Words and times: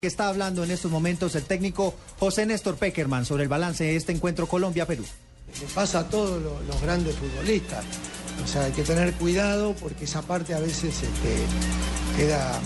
Está 0.00 0.28
hablando 0.28 0.62
en 0.62 0.70
estos 0.70 0.92
momentos 0.92 1.34
el 1.34 1.42
técnico 1.42 1.92
José 2.20 2.46
Néstor 2.46 2.76
Peckerman 2.76 3.24
sobre 3.24 3.42
el 3.42 3.48
balance 3.48 3.82
de 3.82 3.96
este 3.96 4.12
encuentro 4.12 4.46
Colombia-Perú. 4.46 5.04
Le 5.60 5.66
pasa 5.74 5.98
a 5.98 6.08
todos 6.08 6.40
los, 6.40 6.64
los 6.68 6.80
grandes 6.80 7.16
futbolistas. 7.16 7.84
O 8.44 8.46
sea, 8.46 8.62
hay 8.66 8.70
que 8.70 8.84
tener 8.84 9.12
cuidado 9.14 9.74
porque 9.74 10.04
esa 10.04 10.22
parte 10.22 10.54
a 10.54 10.60
veces 10.60 10.94
este, 11.02 11.36
queda, 12.16 12.60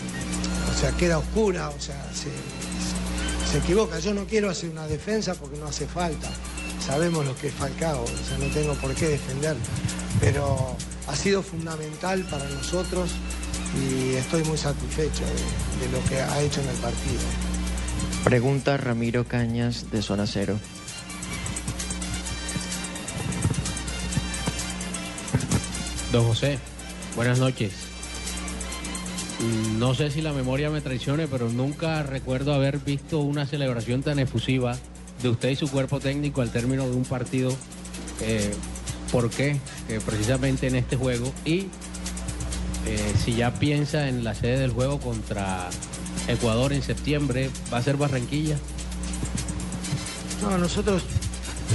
o 0.75 0.79
sea, 0.79 0.91
queda 0.99 1.17
oscura, 1.17 1.71
o 1.71 1.81
sea, 1.81 2.07
se, 2.13 2.29
se 3.51 3.65
equivoca. 3.65 3.99
Yo 3.99 4.12
no 4.12 4.27
quiero 4.27 4.51
hacer 4.51 4.69
una 4.69 4.87
defensa 4.87 5.35
porque 5.35 5.57
no 5.57 5.65
hace 5.65 5.87
falta. 5.87 6.29
Sabemos 6.87 7.25
lo 7.25 7.35
que 7.37 7.47
es 7.47 7.55
Falcao, 7.55 8.05
o 8.05 8.07
sea, 8.07 8.37
no 8.47 8.53
tengo 8.53 8.75
por 8.75 8.95
qué 8.95 9.09
defender. 9.09 9.57
Pero 10.21 10.77
ha 11.07 11.17
sido 11.17 11.43
fundamental 11.43 12.27
para 12.31 12.47
nosotros 12.51 13.09
y 13.81 14.15
estoy 14.15 14.45
muy 14.45 14.59
satisfecho 14.59 15.25
de, 15.25 15.87
de 15.87 15.93
lo 15.93 16.05
que 16.09 16.21
ha 16.21 16.41
hecho 16.41 16.61
en 16.61 16.69
el 16.69 16.77
partido. 16.77 17.21
Pregunta 18.25 18.77
Ramiro 18.77 19.25
Cañas 19.25 19.91
de 19.91 20.03
Zona 20.03 20.27
Cero. 20.27 20.59
Don 26.12 26.27
José, 26.27 26.59
buenas 27.17 27.39
noches. 27.39 27.73
No 29.78 29.95
sé 29.95 30.11
si 30.11 30.20
la 30.20 30.33
memoria 30.33 30.70
me 30.70 30.81
traicione, 30.81 31.27
pero 31.27 31.48
nunca 31.48 32.03
recuerdo 32.03 32.55
haber 32.55 32.78
visto 32.78 33.19
una 33.20 33.47
celebración 33.47 34.03
tan 34.03 34.19
efusiva 34.19 34.77
de 35.23 35.31
usted 35.31 35.48
y 35.48 35.56
su 35.56 35.69
cuerpo 35.69 35.98
técnico 36.00 36.43
al 36.43 36.50
término 36.50 36.89
de 36.89 36.95
un 36.95 37.05
partido. 37.05 37.53
Eh, 38.20 38.53
¿Por 39.11 39.31
qué? 39.31 39.59
Que 39.89 40.00
precisamente 40.00 40.69
en 40.69 40.77
este 40.77 40.97
juego 40.97 41.33
y 41.45 41.67
eh, 42.86 43.14
si 43.25 43.34
ya 43.36 43.55
piensa 43.55 44.08
en 44.08 44.25
la 44.25 44.34
sede 44.34 44.58
del 44.58 44.72
juego 44.72 44.98
contra 45.00 45.69
Ecuador 46.28 46.72
en 46.72 46.83
septiembre, 46.83 47.50
¿va 47.72 47.78
a 47.78 47.83
ser 47.83 47.97
Barranquilla? 47.97 48.56
No, 50.42 50.58
nosotros, 50.58 51.03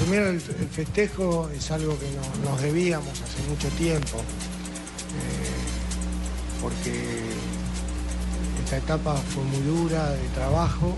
primero 0.01 0.29
el, 0.29 0.41
festejo 0.41 1.49
es 1.55 1.71
algo 1.71 1.97
que 1.99 2.07
no- 2.11 2.51
nos 2.51 2.61
debíamos 2.61 3.09
hace 3.21 3.47
mucho 3.49 3.67
tiempo, 3.77 4.17
eh, 4.17 6.61
porque 6.61 7.21
esta 8.63 8.77
etapa 8.77 9.15
fue 9.15 9.43
muy 9.45 9.61
dura 9.61 10.09
de 10.11 10.27
trabajo 10.35 10.95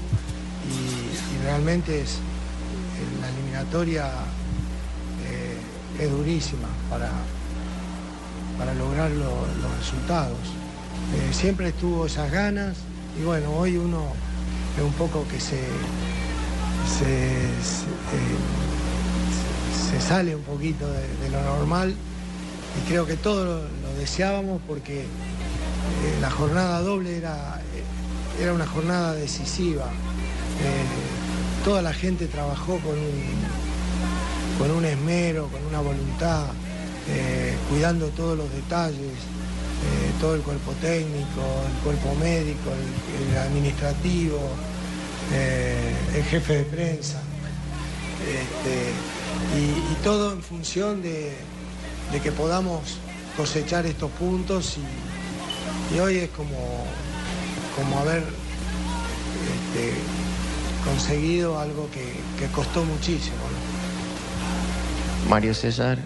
y, 0.67 1.43
realmente 1.43 2.01
es, 2.01 2.17
la 3.21 3.29
eliminatoria 3.29 4.07
eh, 5.29 5.57
es 6.03 6.11
durísima 6.11 6.67
para, 6.89 7.09
para 8.59 8.73
lograr 8.73 9.09
lo- 9.11 9.47
los 9.61 9.77
resultados. 9.79 10.37
Eh, 11.15 11.33
siempre 11.33 11.69
estuvo 11.69 12.05
esas 12.05 12.29
ganas 12.31 12.75
y 13.19 13.23
bueno, 13.23 13.51
hoy 13.53 13.77
uno 13.77 14.03
es 14.77 14.83
un 14.83 14.93
poco 14.93 15.25
que 15.27 15.39
se, 15.39 15.59
se, 19.89 19.99
sale 20.01 20.35
un 20.35 20.43
poquito 20.43 20.87
de, 20.87 21.29
lo 21.29 21.41
normal 21.41 21.93
y 22.77 22.89
creo 22.89 23.05
que 23.05 23.15
todos 23.15 23.45
lo, 23.45 23.99
deseábamos 23.99 24.61
porque 24.67 25.01
eh, 25.01 25.05
la 26.21 26.29
jornada 26.31 26.79
doble 26.81 27.17
era, 27.17 27.61
eh, 27.75 28.41
era 28.43 28.53
una 28.53 28.65
jornada 28.67 29.13
decisiva. 29.13 29.85
Toda 31.63 31.81
la 31.81 31.93
gente 31.93 32.27
trabajó 32.27 32.79
con 32.79 32.97
un, 32.97 34.57
con 34.57 34.71
un 34.71 34.85
esmero, 34.85 35.47
con 35.47 35.65
una 35.65 35.81
voluntad, 35.81 36.45
eh, 37.11 37.55
cuidando 37.69 38.07
todos 38.09 38.37
los 38.37 38.51
detalles, 38.51 38.99
eh, 38.99 40.11
todo 40.19 40.35
el 40.35 40.41
cuerpo 40.41 40.71
técnico, 40.81 41.41
el 41.67 41.83
cuerpo 41.83 42.13
médico, 42.15 42.71
el, 43.31 43.37
administrativo, 43.37 44.39
eh, 45.33 45.95
el 46.15 46.23
jefe 46.23 46.57
de 46.57 46.63
prensa, 46.63 47.21
este, 48.21 48.91
y, 49.57 50.03
todo 50.03 50.33
en 50.33 50.43
función 50.43 51.01
de, 51.01 51.33
que 52.21 52.31
podamos 52.31 52.97
cosechar 53.37 53.85
estos 53.85 54.11
puntos 54.11 54.77
y, 55.95 55.99
hoy 55.99 56.17
es 56.17 56.29
como, 56.29 56.85
como 57.75 57.99
haber 57.99 58.23
este, 58.23 59.93
conseguido 60.83 61.59
algo 61.59 61.89
que, 61.91 62.19
costó 62.53 62.83
muchísimo. 62.83 63.35
Mario 65.29 65.53
César 65.53 65.99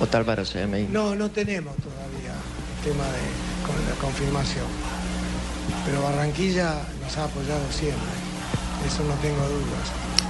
Otálvaro 0.00 0.44
CMI. 0.44 0.88
No, 0.90 1.14
no 1.14 1.30
tenemos 1.30 1.74
todavía 1.76 2.32
el 2.32 2.90
tema 2.90 3.04
de 3.04 3.94
confirmación. 4.00 4.66
Pero 5.84 6.02
Barranquilla 6.02 6.74
nos 7.02 7.16
ha 7.18 7.24
apoyado 7.24 7.70
siempre. 7.72 8.12
Eso 8.86 9.02
no 9.04 9.14
tengo 9.14 9.42
dudas. 9.48 9.88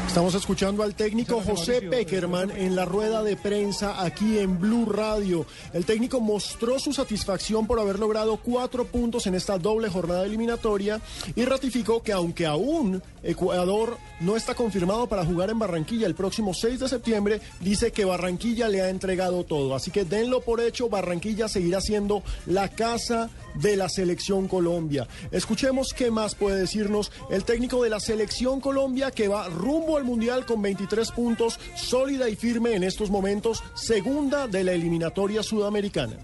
Estamos 0.08 0.34
escuchando 0.34 0.82
al 0.82 0.94
técnico 0.94 1.42
José 1.42 1.82
Peckerman 1.82 2.50
en 2.50 2.74
la 2.74 2.86
rueda 2.86 3.22
de 3.22 3.36
prensa 3.36 4.02
aquí 4.02 4.38
en 4.38 4.58
Blue 4.58 4.86
Radio. 4.86 5.44
El 5.74 5.84
técnico 5.84 6.18
mostró 6.18 6.78
su 6.78 6.94
satisfacción 6.94 7.66
por 7.66 7.78
haber 7.78 7.98
logrado 7.98 8.38
cuatro 8.38 8.86
puntos 8.86 9.26
en 9.26 9.34
esta 9.34 9.58
doble 9.58 9.90
jornada 9.90 10.24
eliminatoria 10.24 10.98
y 11.36 11.44
ratificó 11.44 12.02
que 12.02 12.12
aunque 12.12 12.46
aún 12.46 13.02
Ecuador 13.22 13.98
no 14.20 14.36
está 14.36 14.54
confirmado 14.54 15.08
para 15.08 15.26
jugar 15.26 15.50
en 15.50 15.58
Barranquilla 15.58 16.06
el 16.06 16.14
próximo 16.14 16.54
6 16.54 16.80
de 16.80 16.88
septiembre, 16.88 17.40
dice 17.60 17.92
que 17.92 18.06
Barranquilla 18.06 18.68
le 18.68 18.80
ha 18.80 18.88
entregado 18.88 19.44
todo. 19.44 19.74
Así 19.74 19.90
que 19.90 20.06
denlo 20.06 20.40
por 20.40 20.60
hecho, 20.60 20.88
Barranquilla 20.88 21.48
seguirá 21.48 21.82
siendo 21.82 22.22
la 22.46 22.70
casa 22.70 23.28
de 23.54 23.76
la 23.76 23.88
selección 23.88 24.48
Colombia. 24.48 25.06
Escuchemos 25.30 25.88
qué 25.94 26.10
más 26.10 26.34
puede 26.34 26.60
decirnos 26.60 27.12
el 27.30 27.44
técnico 27.44 27.82
de 27.82 27.90
la 27.90 28.00
selección 28.00 28.60
Colombia 28.60 29.10
que 29.10 29.28
va 29.28 29.48
rumbo 29.48 29.97
al 29.98 30.04
Mundial 30.04 30.46
con 30.46 30.62
23 30.62 31.10
puntos, 31.10 31.58
sólida 31.76 32.28
y 32.28 32.36
firme 32.36 32.74
en 32.74 32.84
estos 32.84 33.10
momentos, 33.10 33.62
segunda 33.74 34.46
de 34.46 34.64
la 34.64 34.72
eliminatoria 34.72 35.42
sudamericana. 35.42 36.14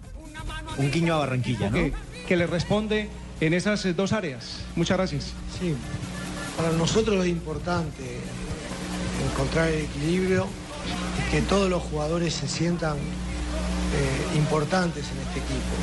Un 0.79 0.91
guiño 0.91 1.15
a 1.15 1.19
Barranquilla, 1.19 1.71
¿no? 1.71 1.77
que, 1.77 1.93
que 2.27 2.37
le 2.37 2.47
responde 2.47 3.09
en 3.41 3.53
esas 3.53 3.85
eh, 3.85 3.93
dos 3.93 4.13
áreas. 4.13 4.61
Muchas 4.77 4.97
gracias. 4.97 5.25
Sí, 5.59 5.75
para 6.57 6.71
nosotros 6.73 7.25
es 7.25 7.31
importante 7.31 8.03
encontrar 9.33 9.69
el 9.69 9.85
equilibrio 9.85 10.47
y 11.19 11.31
que 11.31 11.43
todos 11.43 11.69
los 11.69 11.83
jugadores 11.83 12.35
se 12.35 12.49
sientan 12.49 12.97
eh, 12.97 14.37
importantes 14.37 15.05
en 15.11 15.19
este 15.19 15.41
equipo. 15.41 15.75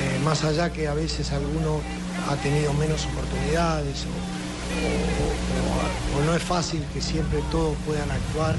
Eh, 0.00 0.20
más 0.24 0.44
allá 0.44 0.72
que 0.72 0.88
a 0.88 0.94
veces 0.94 1.30
alguno 1.32 1.80
ha 2.28 2.36
tenido 2.36 2.72
menos 2.74 3.06
oportunidades 3.06 4.04
o, 4.04 4.47
o- 6.16 6.24
no 6.26 6.34
es 6.34 6.42
fácil 6.42 6.82
que 6.92 7.00
siempre 7.00 7.40
todos 7.50 7.76
puedan 7.86 8.10
actuar 8.10 8.54
eh, 8.54 8.58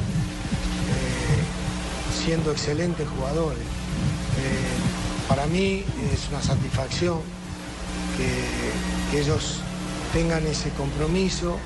siendo 2.24 2.52
excelentes 2.52 3.08
jugadores. 3.08 3.62
Eh, 3.62 5.28
para 5.28 5.46
mí 5.46 5.84
es 6.12 6.28
una 6.30 6.42
satisfacción 6.42 7.20
que, 8.18 9.20
ellos 9.20 9.62
tengan 10.14 10.46
ese 10.46 10.70
compromiso 10.72 11.58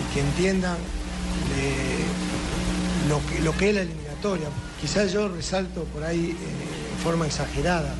y 0.00 0.14
que 0.14 0.20
entiendan 0.20 0.76
de 0.76 3.08
lo, 3.08 3.20
que, 3.26 3.40
lo 3.42 3.56
que 3.56 3.70
es 3.70 3.74
la 3.74 3.80
eliminatoria. 3.82 4.46
Quizás 4.80 5.12
yo 5.12 5.28
resalto 5.28 5.82
por 5.84 6.04
ahí 6.04 6.30
eh, 6.30 6.92
en 6.96 7.02
forma 7.02 7.26
exagerada, 7.26 7.92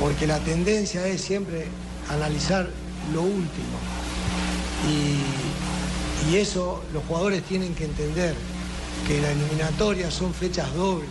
porque 0.00 0.26
la 0.26 0.38
tendencia 0.38 1.06
es 1.06 1.20
siempre 1.20 1.66
analizar 2.10 2.68
lo 3.12 3.22
último. 3.22 3.78
Y, 4.88 6.36
eso 6.36 6.82
los 6.92 7.02
jugadores 7.04 7.42
tienen 7.44 7.74
que 7.74 7.86
entender, 7.86 8.34
que 9.06 9.18
la 9.18 9.32
eliminatoria 9.32 10.10
son 10.10 10.34
fechas 10.34 10.72
dobles 10.74 11.08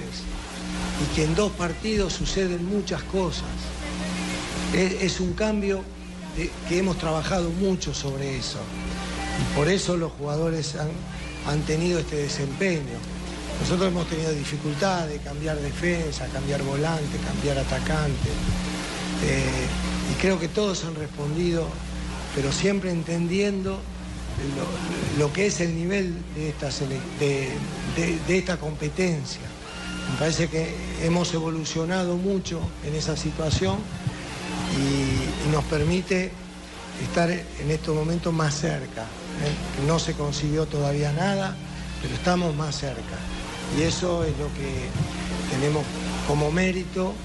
y 1.01 1.15
que 1.15 1.24
en 1.24 1.33
dos 1.33 1.51
partidos 1.53 2.13
suceden 2.13 2.63
muchas 2.65 3.01
cosas. 3.03 3.50
Es, 4.75 5.19
un 5.19 5.33
cambio 5.33 5.81
que 6.69 6.77
hemos 6.77 7.00
trabajado 7.00 7.50
mucho 7.50 7.95
sobre 7.95 8.38
eso. 8.38 8.59
Y 9.41 9.57
por 9.57 9.69
eso 9.69 9.97
los 9.97 10.12
jugadores 10.12 10.75
han, 10.75 10.89
han 11.47 11.62
tenido 11.62 12.00
este 12.00 12.18
desempeño. 12.18 12.97
Nosotros 13.62 13.88
hemos 13.88 14.07
tenido 14.07 14.31
dificultad 14.31 15.07
de 15.07 15.18
cambiar 15.18 15.57
defensa, 15.59 16.27
cambiar 16.27 16.62
volante, 16.63 17.18
cambiar 17.25 17.57
atacante. 17.57 18.29
Eh, 19.24 19.68
y 20.12 20.21
creo 20.21 20.39
que 20.39 20.47
todos 20.47 20.83
han 20.85 20.95
respondido 20.95 21.68
pero 22.38 22.51
siempre 22.51 22.92
entendiendo 22.92 23.80
lo, 25.18 25.34
que 25.34 25.48
es 25.48 25.60
el 25.60 25.74
nivel 25.74 26.13
de 26.38 26.54
esta, 28.28 28.57
competencia. 28.57 29.42
Me 30.12 30.19
parece 30.19 30.48
que 30.48 30.72
hemos 31.01 31.34
evolucionado 31.34 32.16
mucho 32.16 32.62
en 32.86 32.94
esa 32.94 33.18
situación 33.18 33.78
y, 34.78 35.48
y 35.48 35.51
nos 35.51 35.63
permite 35.63 36.31
estar 37.04 37.31
en 37.31 37.72
estos 37.72 37.95
momentos 37.95 38.31
más 38.31 38.54
cerca. 38.54 39.01
¿eh? 39.01 39.88
No 39.88 39.98
se 39.98 40.13
consiguió 40.13 40.68
todavía 40.68 41.12
nada, 41.13 41.56
pero 42.04 42.13
estamos 42.13 42.56
más 42.56 42.78
cerca. 42.78 43.18
Y 43.80 43.81
eso 43.81 44.24
es 44.24 44.38
lo 44.38 44.54
que 44.54 44.86
tenemos 45.50 45.84
como 46.28 46.51
mérito 46.51 47.16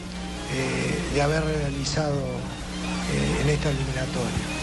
eh, 0.55 1.15
de 1.15 1.21
haber 1.21 1.45
realizado 1.45 2.17
eh, 2.17 3.43
en 3.43 3.51
esta 3.51 3.69
eliminatoria. 3.69 4.62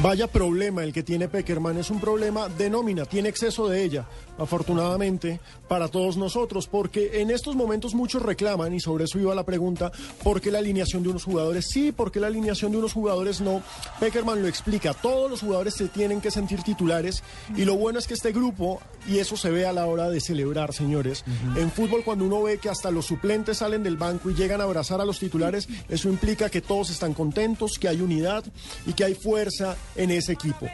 Vaya 0.00 0.28
problema 0.28 0.84
el 0.84 0.92
que 0.92 1.02
tiene 1.02 1.26
Peckerman, 1.26 1.76
es 1.76 1.90
un 1.90 1.98
problema 1.98 2.48
de 2.48 2.70
nómina, 2.70 3.04
tiene 3.04 3.30
exceso 3.30 3.66
de 3.66 3.82
ella, 3.82 4.06
afortunadamente 4.38 5.40
para 5.66 5.88
todos 5.88 6.16
nosotros, 6.16 6.68
porque 6.68 7.20
en 7.20 7.32
estos 7.32 7.56
momentos 7.56 7.96
muchos 7.96 8.22
reclaman, 8.22 8.72
y 8.72 8.78
sobre 8.78 9.04
eso 9.04 9.18
iba 9.18 9.34
la 9.34 9.44
pregunta, 9.44 9.90
¿por 10.22 10.40
qué 10.40 10.52
la 10.52 10.58
alineación 10.58 11.02
de 11.02 11.08
unos 11.08 11.24
jugadores 11.24 11.66
sí, 11.68 11.90
por 11.90 12.12
qué 12.12 12.20
la 12.20 12.28
alineación 12.28 12.70
de 12.70 12.78
unos 12.78 12.92
jugadores 12.92 13.40
no? 13.40 13.60
Peckerman 13.98 14.40
lo 14.40 14.46
explica, 14.46 14.94
todos 14.94 15.28
los 15.28 15.40
jugadores 15.40 15.74
se 15.74 15.88
tienen 15.88 16.20
que 16.20 16.30
sentir 16.30 16.62
titulares, 16.62 17.24
y 17.56 17.64
lo 17.64 17.74
bueno 17.74 17.98
es 17.98 18.06
que 18.06 18.14
este 18.14 18.30
grupo, 18.30 18.80
y 19.08 19.18
eso 19.18 19.36
se 19.36 19.50
ve 19.50 19.66
a 19.66 19.72
la 19.72 19.86
hora 19.86 20.08
de 20.10 20.20
celebrar, 20.20 20.72
señores, 20.72 21.24
en 21.56 21.72
fútbol 21.72 22.04
cuando 22.04 22.24
uno 22.24 22.40
ve 22.44 22.58
que 22.58 22.68
hasta 22.68 22.92
los 22.92 23.06
suplentes 23.06 23.58
salen 23.58 23.82
del 23.82 23.96
banco 23.96 24.30
y 24.30 24.34
llegan 24.34 24.60
a 24.60 24.64
abrazar 24.64 25.00
a 25.00 25.04
los 25.04 25.18
titulares, 25.18 25.68
eso 25.88 26.08
implica 26.08 26.50
que 26.50 26.60
todos 26.60 26.90
están 26.90 27.14
contentos, 27.14 27.80
que 27.80 27.88
hay 27.88 28.00
unidad 28.00 28.44
y 28.86 28.92
que 28.92 29.02
hay 29.02 29.14
fuerza 29.14 29.76
en 29.96 30.10
ese 30.10 30.32
equipo. 30.32 30.66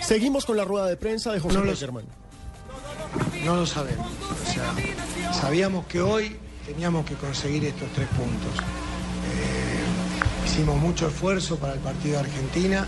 Seguimos 0.00 0.44
con 0.44 0.56
la 0.56 0.64
rueda 0.64 0.86
de 0.86 0.96
prensa 0.96 1.32
de 1.32 1.40
José 1.40 1.58
No 1.58 1.64
los- 1.64 1.74
Peckerman. 1.78 2.04
No 3.44 3.56
lo 3.56 3.66
sabemos. 3.66 4.06
O 4.46 4.52
sea, 4.52 4.74
sabíamos 5.32 5.86
que 5.86 6.00
hoy 6.00 6.36
teníamos 6.66 7.06
que 7.06 7.14
conseguir 7.14 7.64
estos 7.64 7.88
tres 7.94 8.08
puntos. 8.08 8.52
Eh, 9.32 10.46
hicimos 10.46 10.76
mucho 10.76 11.08
esfuerzo 11.08 11.56
para 11.56 11.74
el 11.74 11.80
partido 11.80 12.14
de 12.14 12.20
Argentina 12.20 12.86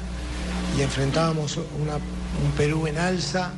y 0.76 0.82
enfrentábamos 0.82 1.56
una- 1.80 1.96
un 1.96 2.52
Perú 2.56 2.86
en 2.86 2.98
alza, 2.98 3.52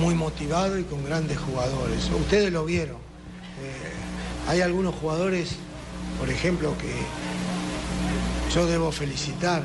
muy 0.00 0.14
motivado 0.14 0.78
y 0.78 0.84
con 0.84 1.04
grandes 1.04 1.38
jugadores. 1.38 2.08
Ustedes 2.18 2.52
lo 2.52 2.64
vieron. 2.64 2.96
Eh, 2.96 4.48
hay 4.48 4.60
algunos 4.60 4.94
jugadores, 4.94 5.56
por 6.18 6.28
ejemplo, 6.30 6.74
que 6.78 6.92
yo 8.54 8.66
debo 8.66 8.90
felicitar. 8.92 9.62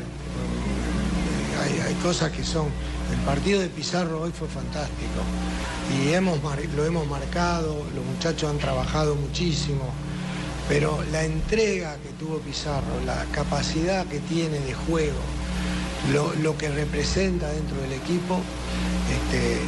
Cosas 1.96 2.32
que 2.32 2.44
son. 2.44 2.68
El 3.12 3.18
partido 3.26 3.60
de 3.60 3.68
Pizarro 3.68 4.22
hoy 4.22 4.32
fue 4.32 4.48
fantástico 4.48 5.22
y 5.94 6.14
hemos 6.14 6.40
lo 6.76 6.86
hemos 6.86 7.06
marcado, 7.08 7.76
los 7.96 8.06
muchachos 8.06 8.50
han 8.50 8.58
trabajado 8.58 9.16
muchísimo, 9.16 9.84
pero 10.68 11.04
la 11.12 11.24
entrega 11.24 11.98
que 11.98 12.10
tuvo 12.18 12.40
Pizarro, 12.40 13.02
la 13.06 13.26
capacidad 13.32 14.06
que 14.08 14.20
tiene 14.20 14.60
de 14.60 14.74
juego, 14.74 15.20
lo, 16.14 16.34
lo 16.42 16.58
que 16.58 16.70
representa 16.70 17.50
dentro 17.50 17.80
del 17.82 17.94
equipo, 17.94 18.40
este, 19.12 19.60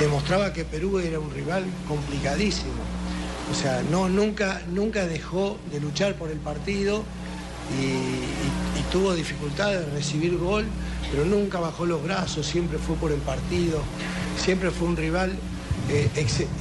demostraba 0.00 0.52
que 0.52 0.64
Perú 0.64 0.98
era 0.98 1.18
un 1.20 1.30
rival 1.32 1.64
complicadísimo. 1.88 2.72
O 3.50 3.54
sea, 3.54 3.82
no, 3.90 4.08
nunca, 4.08 4.60
nunca 4.72 5.06
dejó 5.06 5.56
de 5.70 5.80
luchar 5.80 6.16
por 6.16 6.30
el 6.30 6.38
partido 6.38 7.02
y, 7.80 7.84
y- 7.84 8.80
y 8.80 8.82
tuvo 8.90 9.14
dificultad 9.14 9.70
de 9.70 9.86
recibir 9.86 10.36
gol, 10.36 10.66
pero 11.12 11.26
nunca 11.26 11.60
bajó 11.60 11.84
los 11.84 12.02
brazos, 12.02 12.46
siempre 12.46 12.78
fue 12.78 12.96
por 12.96 13.12
el 13.12 13.20
partido, 13.20 13.82
siempre 14.42 14.70
fue 14.70 14.88
un 14.88 14.96
rival 14.96 15.36
eh, 15.90 16.08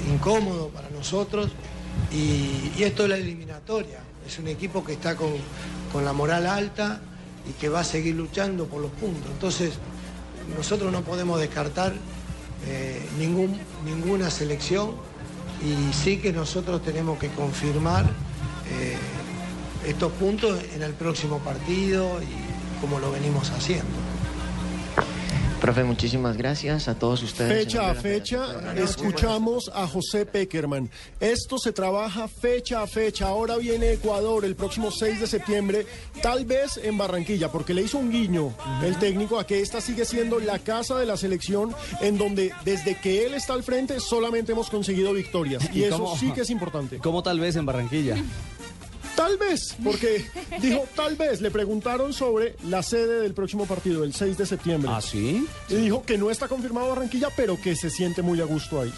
incómodo 0.08 0.68
para 0.68 0.90
nosotros 0.90 1.50
y, 2.12 2.72
y 2.78 2.84
esto 2.84 3.04
es 3.04 3.10
la 3.10 3.16
eliminatoria. 3.16 4.00
Es 4.28 4.38
un 4.40 4.50
equipo 4.50 4.84
que 4.84 4.94
está 4.94 5.16
con, 5.16 5.32
con 5.92 6.04
la 6.04 6.14
moral 6.14 6.46
alta 6.46 7.00
y 7.50 7.54
que 7.54 7.70
va 7.70 7.80
a 7.80 7.84
seguir 7.84 8.16
luchando 8.16 8.66
por 8.66 8.82
los 8.82 8.92
puntos. 8.92 9.32
Entonces, 9.32 9.74
nosotros 10.56 10.92
no 10.92 11.02
podemos 11.02 11.40
descartar 11.40 11.94
eh, 12.68 13.02
ningún, 13.18 13.58
ninguna 13.86 14.30
selección 14.30 14.92
y 15.64 15.94
sí 15.94 16.18
que 16.18 16.34
nosotros 16.34 16.84
tenemos 16.84 17.18
que 17.20 17.30
confirmar 17.30 18.06
eh, 18.70 18.98
estos 19.88 20.12
puntos 20.14 20.60
en 20.76 20.82
el 20.82 20.94
próximo 20.94 21.40
partido 21.40 22.22
y 22.22 22.82
como 22.82 23.00
lo 23.00 23.12
venimos 23.12 23.50
haciendo. 23.52 24.01
Profe, 25.62 25.84
muchísimas 25.84 26.38
gracias 26.38 26.88
a 26.88 26.96
todos 26.96 27.22
ustedes. 27.22 27.66
Fecha 27.66 27.92
a 27.92 27.94
fecha 27.94 28.74
escuchamos 28.78 29.70
a 29.72 29.86
José 29.86 30.26
Peckerman. 30.26 30.90
Esto 31.20 31.60
se 31.60 31.72
trabaja 31.72 32.28
fecha 32.28 32.82
a 32.82 32.88
fecha. 32.88 33.28
Ahora 33.28 33.58
viene 33.58 33.94
Ecuador 33.94 34.44
el 34.44 34.56
próximo 34.56 34.90
6 34.90 35.20
de 35.22 35.28
septiembre, 35.28 35.86
tal 36.24 36.46
vez 36.46 36.78
en 36.82 36.98
Barranquilla, 36.98 37.52
porque 37.52 37.76
le 37.76 37.84
hizo 37.84 38.00
un 38.00 38.10
guiño 38.10 38.56
el 38.84 38.98
técnico 38.98 39.38
a 39.40 39.46
que 39.46 39.62
esta 39.62 39.82
sigue 39.82 40.04
siendo 40.04 40.40
la 40.40 40.58
casa 40.58 40.98
de 40.98 41.06
la 41.06 41.16
selección 41.16 41.76
en 42.02 42.18
donde 42.18 42.52
desde 42.66 42.96
que 42.96 43.28
él 43.28 43.36
está 43.36 43.54
al 43.54 43.62
frente 43.62 44.00
solamente 44.00 44.54
hemos 44.54 44.70
conseguido 44.70 45.14
victorias. 45.14 45.64
Y, 45.74 45.82
¿Y 45.82 45.84
eso 45.84 46.00
cómo- 46.00 46.18
sí 46.18 46.32
que 46.32 46.42
es 46.42 46.50
importante. 46.50 46.98
¿Cómo 46.98 47.22
tal 47.22 47.40
vez 47.40 47.56
en 47.56 47.66
Barranquilla? 47.68 48.16
Tal 49.32 49.50
vez, 49.50 49.76
porque 49.82 50.26
dijo 50.62 50.84
tal 50.94 51.16
vez, 51.16 51.40
le 51.40 51.52
preguntaron 51.52 52.12
sobre 52.12 52.56
la 52.68 52.84
sede 52.84 53.22
del 53.22 53.34
próximo 53.34 53.66
partido, 53.66 54.04
el 54.04 54.14
6 54.14 54.38
de 54.38 54.46
septiembre. 54.46 54.92
¿Ah, 54.94 55.02
sí? 55.02 55.48
Y 55.70 55.76
dijo 55.76 56.04
que 56.04 56.18
no 56.18 56.30
está 56.30 56.50
confirmado 56.50 56.90
Barranquilla, 56.90 57.30
pero 57.36 57.60
que 57.60 57.76
se 57.78 57.90
siente 57.90 58.22
muy 58.22 58.42
a 58.42 58.44
gusto 58.44 58.82
ahí. 58.82 58.94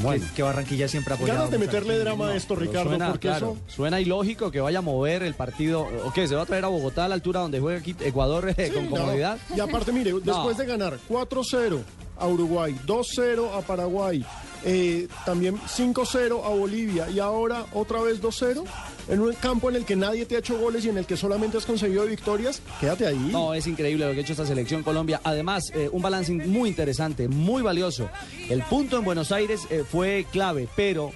Bueno. 0.00 0.24
Que, 0.24 0.34
que 0.34 0.42
Barranquilla 0.42 0.86
siempre 0.86 1.14
ha 1.14 1.16
apoyado. 1.16 1.38
Ganas 1.40 1.50
de 1.50 1.58
meterle 1.58 1.98
drama 1.98 2.28
a 2.28 2.36
esto, 2.36 2.54
Ricardo, 2.54 2.90
suena, 2.90 3.08
porque 3.08 3.26
claro, 3.26 3.56
eso... 3.66 3.74
suena 3.74 4.00
ilógico 4.00 4.52
que 4.52 4.60
vaya 4.60 4.78
a 4.78 4.82
mover 4.82 5.24
el 5.24 5.34
partido. 5.34 5.88
¿O 6.04 6.12
qué? 6.12 6.28
¿Se 6.28 6.36
va 6.36 6.42
a 6.42 6.46
traer 6.46 6.64
a 6.64 6.68
Bogotá 6.68 7.06
a 7.06 7.08
la 7.08 7.14
altura 7.16 7.40
donde 7.40 7.58
juega 7.58 7.80
aquí 7.80 7.96
Ecuador 8.00 8.48
eh, 8.56 8.66
Sí, 8.68 8.72
con 8.72 8.84
no. 8.84 8.90
comodidad? 8.90 9.36
Y 9.56 9.58
aparte, 9.58 9.90
mire, 9.90 10.12
después 10.22 10.56
de 10.56 10.66
ganar 10.66 10.96
4-0 11.08 11.80
a 12.18 12.28
Uruguay, 12.28 12.76
2-0 12.86 13.52
a 13.52 13.62
Paraguay, 13.62 14.24
eh, 14.64 15.08
también 15.24 15.58
5-0 15.58 16.44
a 16.44 16.48
Bolivia 16.48 17.10
y 17.10 17.18
ahora 17.18 17.66
otra 17.72 18.00
vez 18.00 18.20
2-0, 18.22 18.64
en 19.08 19.20
un 19.20 19.32
campo 19.34 19.70
en 19.70 19.76
el 19.76 19.84
que 19.84 19.96
nadie 19.96 20.24
te 20.26 20.36
ha 20.36 20.38
hecho 20.38 20.58
goles 20.58 20.84
y 20.84 20.88
en 20.88 20.98
el 20.98 21.06
que 21.06 21.16
solamente 21.16 21.58
has 21.58 21.66
conseguido 21.66 22.04
victorias, 22.06 22.62
quédate 22.80 23.06
ahí. 23.06 23.28
No, 23.32 23.54
es 23.54 23.66
increíble 23.66 24.06
lo 24.06 24.12
que 24.12 24.18
ha 24.18 24.22
hecho 24.22 24.32
esta 24.32 24.46
selección 24.46 24.82
Colombia. 24.82 25.20
Además, 25.24 25.72
eh, 25.74 25.88
un 25.90 26.02
balance 26.02 26.32
muy 26.32 26.68
interesante, 26.68 27.28
muy 27.28 27.62
valioso. 27.62 28.08
El 28.48 28.62
punto 28.62 28.98
en 28.98 29.04
Buenos 29.04 29.32
Aires 29.32 29.62
eh, 29.70 29.84
fue 29.88 30.26
clave, 30.30 30.68
pero 30.76 31.12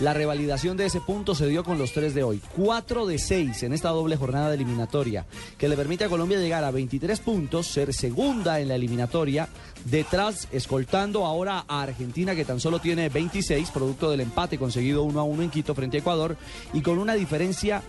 la 0.00 0.12
revalidación 0.12 0.76
de 0.76 0.86
ese 0.86 1.00
punto 1.00 1.34
se 1.34 1.46
dio 1.46 1.62
con 1.62 1.78
los 1.78 1.92
tres 1.92 2.14
de 2.14 2.24
hoy. 2.24 2.40
Cuatro 2.56 3.06
de 3.06 3.18
seis 3.18 3.62
en 3.62 3.72
esta 3.72 3.90
doble 3.90 4.16
jornada 4.16 4.48
de 4.48 4.56
eliminatoria, 4.56 5.26
que 5.56 5.68
le 5.68 5.76
permite 5.76 6.04
a 6.04 6.08
Colombia 6.08 6.38
llegar 6.38 6.64
a 6.64 6.70
23 6.70 7.20
puntos, 7.20 7.66
ser 7.66 7.94
segunda 7.94 8.60
en 8.60 8.68
la 8.68 8.74
eliminatoria, 8.74 9.48
detrás, 9.84 10.48
escoltando 10.52 11.26
ahora 11.26 11.64
a 11.68 11.82
Argentina, 11.82 12.34
que 12.34 12.44
tan 12.44 12.60
solo 12.60 12.80
tiene 12.80 13.08
26, 13.08 13.70
producto 13.70 14.10
del 14.10 14.20
empate 14.20 14.58
conseguido 14.58 15.04
uno 15.04 15.20
a 15.20 15.24
uno 15.24 15.42
en 15.42 15.50
Quito 15.50 15.74
frente 15.74 15.98
a 15.98 16.00
Ecuador, 16.00 16.36
y 16.72 16.82
con 16.82 16.98
una 16.98 17.14
diferencia 17.14 17.82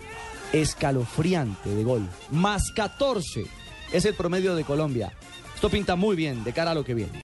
escalofriante 0.52 1.70
de 1.70 1.84
gol. 1.84 2.08
Más 2.30 2.70
14 2.74 3.44
es 3.92 4.04
el 4.04 4.14
promedio 4.14 4.54
de 4.54 4.64
Colombia. 4.64 5.12
Esto 5.54 5.70
pinta 5.70 5.96
muy 5.96 6.16
bien 6.16 6.44
de 6.44 6.52
cara 6.52 6.70
a 6.70 6.74
lo 6.74 6.84
que 6.84 6.94
viene. 6.94 7.22